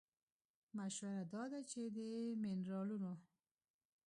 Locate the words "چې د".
1.71-1.97